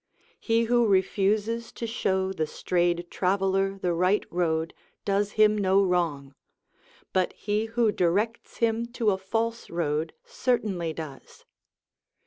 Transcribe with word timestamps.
He 0.39 0.63
who 0.63 0.87
refuses 0.87 1.71
to 1.73 1.85
show 1.85 2.33
the 2.33 2.47
strayed 2.47 3.05
traveller 3.11 3.77
the 3.77 3.93
right 3.93 4.25
road 4.31 4.73
does 5.05 5.33
him 5.33 5.55
no 5.55 5.83
wrong, 5.83 6.33
but 7.13 7.33
he 7.33 7.65
who 7.65 7.91
directs 7.91 8.57
him 8.57 8.87
to 8.93 9.11
a 9.11 9.17
false 9.19 9.69
road 9.69 10.13
certainly 10.25 10.91
does. 10.91 11.45